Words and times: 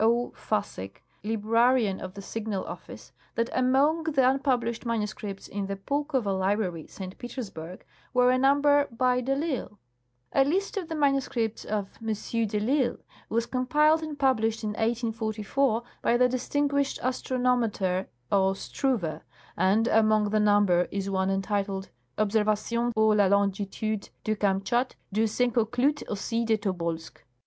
Fassig, 0.33 1.03
librarian 1.23 1.99
of 2.01 2.15
the 2.15 2.23
Signal 2.23 2.65
Office, 2.65 3.11
that 3.35 3.51
among 3.53 4.01
the 4.05 4.27
un 4.27 4.39
published 4.39 4.83
manuscripts 4.83 5.47
in 5.47 5.67
the 5.67 5.75
Pulkova 5.75 6.35
library, 6.39 6.87
St. 6.87 7.15
Petersburg, 7.19 7.85
were 8.11 8.31
a 8.31 8.39
number 8.39 8.87
by 8.89 9.21
de 9.21 9.35
I'lsle. 9.35 9.77
A 10.33 10.43
list 10.43 10.75
of 10.75 10.87
the 10.89 10.95
manuscripts 10.95 11.63
of 11.65 11.99
M. 12.01 12.07
de 12.07 12.13
I'lsle 12.59 12.97
was 13.29 13.45
compiled 13.45 14.01
and 14.01 14.17
published 14.17 14.63
in 14.63 14.69
1844 14.71 15.83
by 16.01 16.17
the 16.17 16.27
distinguished 16.27 16.97
astronometer 17.03 18.07
0. 18.31 18.53
Struve, 18.53 19.21
and 19.55 19.87
among 19.87 20.31
the 20.31 20.39
number 20.39 20.87
is 20.89 21.11
one 21.11 21.29
entitled:" 21.29 21.91
Observations 22.17 22.91
pour 22.95 23.13
la 23.15 23.27
longitude 23.27 24.09
du 24.23 24.35
Kamchat, 24.35 24.95
d'ou 25.13 25.27
se 25.27 25.47
conclut 25.49 26.01
aussi 26.09 26.43
de 26.43 26.57
Tobolsk. 26.57 27.23